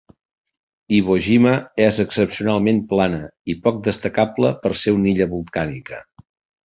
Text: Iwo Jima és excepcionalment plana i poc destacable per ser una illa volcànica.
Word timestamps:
Iwo 0.99 1.17
Jima 1.25 1.51
és 1.87 1.99
excepcionalment 2.03 2.81
plana 2.95 3.19
i 3.55 3.59
poc 3.67 3.77
destacable 3.89 4.55
per 4.65 4.73
ser 4.85 4.95
una 5.01 5.13
illa 5.13 5.29
volcànica. 5.35 6.01